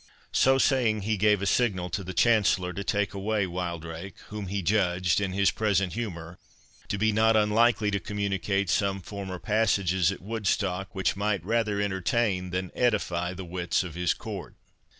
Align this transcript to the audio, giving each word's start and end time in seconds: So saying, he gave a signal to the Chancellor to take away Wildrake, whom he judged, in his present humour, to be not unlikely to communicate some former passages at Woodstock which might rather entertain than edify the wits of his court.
So 0.31 0.57
saying, 0.57 1.03
he 1.03 1.15
gave 1.15 1.43
a 1.43 1.45
signal 1.45 1.91
to 1.91 2.03
the 2.03 2.11
Chancellor 2.11 2.73
to 2.73 2.83
take 2.83 3.13
away 3.13 3.45
Wildrake, 3.45 4.17
whom 4.29 4.47
he 4.47 4.63
judged, 4.63 5.21
in 5.21 5.31
his 5.31 5.51
present 5.51 5.93
humour, 5.93 6.39
to 6.87 6.97
be 6.97 7.11
not 7.11 7.35
unlikely 7.35 7.91
to 7.91 7.99
communicate 7.99 8.71
some 8.71 8.99
former 9.01 9.37
passages 9.37 10.11
at 10.11 10.19
Woodstock 10.23 10.89
which 10.95 11.15
might 11.15 11.45
rather 11.45 11.79
entertain 11.79 12.49
than 12.49 12.71
edify 12.73 13.35
the 13.35 13.45
wits 13.45 13.83
of 13.83 13.93
his 13.93 14.15
court. 14.15 14.55